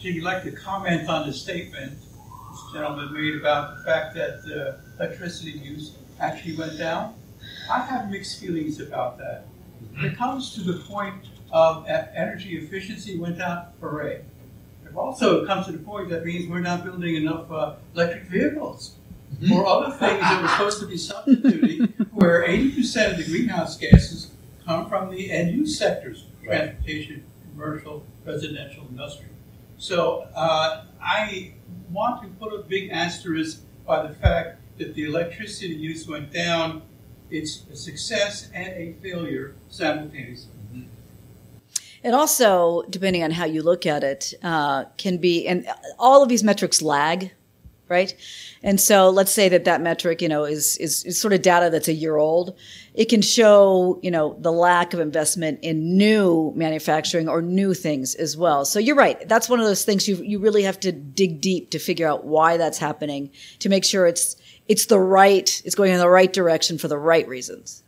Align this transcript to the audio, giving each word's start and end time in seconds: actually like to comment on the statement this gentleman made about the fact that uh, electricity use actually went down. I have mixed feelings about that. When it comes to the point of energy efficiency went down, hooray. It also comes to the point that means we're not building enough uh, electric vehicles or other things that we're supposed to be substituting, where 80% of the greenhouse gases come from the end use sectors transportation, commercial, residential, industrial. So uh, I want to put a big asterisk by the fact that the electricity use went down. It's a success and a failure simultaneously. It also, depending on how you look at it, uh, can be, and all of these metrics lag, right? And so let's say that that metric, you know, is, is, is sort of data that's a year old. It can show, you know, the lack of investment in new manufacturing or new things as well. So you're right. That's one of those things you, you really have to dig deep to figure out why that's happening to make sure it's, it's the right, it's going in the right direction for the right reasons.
actually 0.00 0.22
like 0.22 0.42
to 0.42 0.50
comment 0.50 1.06
on 1.10 1.26
the 1.26 1.32
statement 1.32 1.92
this 1.92 2.72
gentleman 2.72 3.12
made 3.12 3.34
about 3.34 3.76
the 3.76 3.84
fact 3.84 4.14
that 4.14 4.40
uh, 4.48 4.80
electricity 4.98 5.50
use 5.50 5.98
actually 6.18 6.56
went 6.56 6.78
down. 6.78 7.14
I 7.70 7.80
have 7.80 8.10
mixed 8.10 8.40
feelings 8.40 8.80
about 8.80 9.18
that. 9.18 9.44
When 9.92 10.06
it 10.06 10.16
comes 10.16 10.54
to 10.54 10.62
the 10.62 10.78
point 10.84 11.26
of 11.52 11.86
energy 11.86 12.56
efficiency 12.56 13.18
went 13.18 13.36
down, 13.36 13.66
hooray. 13.82 14.24
It 14.86 14.96
also 14.96 15.44
comes 15.44 15.66
to 15.66 15.72
the 15.72 15.78
point 15.78 16.08
that 16.08 16.24
means 16.24 16.48
we're 16.48 16.60
not 16.60 16.82
building 16.82 17.16
enough 17.16 17.50
uh, 17.50 17.74
electric 17.94 18.24
vehicles 18.24 18.94
or 19.52 19.66
other 19.66 19.94
things 19.98 20.22
that 20.22 20.40
we're 20.40 20.48
supposed 20.48 20.80
to 20.80 20.86
be 20.86 20.96
substituting, 20.96 21.92
where 22.12 22.48
80% 22.48 23.10
of 23.10 23.16
the 23.18 23.24
greenhouse 23.24 23.76
gases 23.76 24.30
come 24.64 24.88
from 24.88 25.10
the 25.10 25.30
end 25.30 25.54
use 25.54 25.78
sectors 25.78 26.24
transportation, 26.42 27.22
commercial, 27.52 28.06
residential, 28.24 28.86
industrial. 28.88 29.34
So 29.80 30.28
uh, 30.36 30.84
I 31.02 31.54
want 31.90 32.22
to 32.22 32.28
put 32.38 32.52
a 32.52 32.62
big 32.62 32.90
asterisk 32.90 33.62
by 33.86 34.06
the 34.06 34.14
fact 34.14 34.60
that 34.76 34.94
the 34.94 35.04
electricity 35.04 35.74
use 35.74 36.06
went 36.06 36.30
down. 36.30 36.82
It's 37.30 37.64
a 37.72 37.74
success 37.74 38.50
and 38.54 38.68
a 38.68 38.94
failure 39.02 39.54
simultaneously. 39.68 40.52
It 42.02 42.12
also, 42.12 42.82
depending 42.90 43.22
on 43.22 43.30
how 43.30 43.46
you 43.46 43.62
look 43.62 43.86
at 43.86 44.04
it, 44.04 44.34
uh, 44.42 44.84
can 44.98 45.16
be, 45.16 45.46
and 45.46 45.66
all 45.98 46.22
of 46.22 46.28
these 46.28 46.44
metrics 46.44 46.82
lag, 46.82 47.32
right? 47.90 48.14
And 48.62 48.80
so 48.80 49.10
let's 49.10 49.32
say 49.32 49.48
that 49.48 49.64
that 49.64 49.82
metric, 49.82 50.22
you 50.22 50.28
know, 50.28 50.44
is, 50.44 50.76
is, 50.76 51.04
is 51.04 51.20
sort 51.20 51.32
of 51.32 51.42
data 51.42 51.68
that's 51.70 51.88
a 51.88 51.92
year 51.92 52.16
old. 52.16 52.56
It 52.94 53.06
can 53.06 53.20
show, 53.20 53.98
you 54.02 54.10
know, 54.10 54.36
the 54.38 54.52
lack 54.52 54.94
of 54.94 55.00
investment 55.00 55.58
in 55.62 55.96
new 55.98 56.52
manufacturing 56.54 57.28
or 57.28 57.42
new 57.42 57.74
things 57.74 58.14
as 58.14 58.36
well. 58.36 58.64
So 58.64 58.78
you're 58.78 58.96
right. 58.96 59.28
That's 59.28 59.48
one 59.48 59.60
of 59.60 59.66
those 59.66 59.84
things 59.84 60.08
you, 60.08 60.16
you 60.16 60.38
really 60.38 60.62
have 60.62 60.78
to 60.80 60.92
dig 60.92 61.40
deep 61.40 61.70
to 61.70 61.78
figure 61.78 62.06
out 62.06 62.24
why 62.24 62.56
that's 62.56 62.78
happening 62.78 63.30
to 63.58 63.68
make 63.68 63.84
sure 63.84 64.06
it's, 64.06 64.36
it's 64.68 64.86
the 64.86 65.00
right, 65.00 65.60
it's 65.64 65.74
going 65.74 65.92
in 65.92 65.98
the 65.98 66.08
right 66.08 66.32
direction 66.32 66.78
for 66.78 66.88
the 66.88 66.98
right 66.98 67.26
reasons. 67.26 67.82